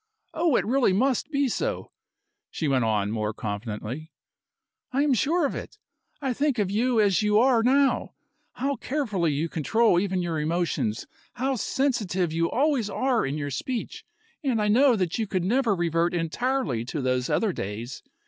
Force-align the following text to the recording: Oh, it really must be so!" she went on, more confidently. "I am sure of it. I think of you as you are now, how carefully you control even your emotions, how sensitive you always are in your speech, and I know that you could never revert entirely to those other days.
Oh, 0.33 0.55
it 0.55 0.65
really 0.65 0.93
must 0.93 1.29
be 1.29 1.47
so!" 1.47 1.91
she 2.49 2.67
went 2.67 2.83
on, 2.83 3.11
more 3.11 3.35
confidently. 3.35 4.09
"I 4.91 5.03
am 5.03 5.13
sure 5.13 5.45
of 5.45 5.53
it. 5.53 5.77
I 6.19 6.33
think 6.33 6.57
of 6.57 6.71
you 6.71 6.99
as 6.99 7.21
you 7.21 7.37
are 7.37 7.61
now, 7.61 8.15
how 8.53 8.77
carefully 8.77 9.31
you 9.31 9.47
control 9.47 9.99
even 9.99 10.23
your 10.23 10.39
emotions, 10.39 11.05
how 11.33 11.53
sensitive 11.55 12.33
you 12.33 12.49
always 12.49 12.89
are 12.89 13.27
in 13.27 13.37
your 13.37 13.51
speech, 13.51 14.03
and 14.43 14.59
I 14.59 14.69
know 14.69 14.95
that 14.95 15.19
you 15.19 15.27
could 15.27 15.43
never 15.43 15.75
revert 15.75 16.15
entirely 16.15 16.83
to 16.85 16.99
those 17.03 17.29
other 17.29 17.53
days. 17.53 18.01